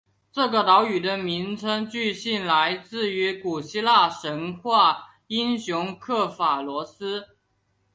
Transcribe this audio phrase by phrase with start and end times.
[0.31, 7.37] 这个岛屿的名称据信来自于古希腊神话英雄刻法罗斯。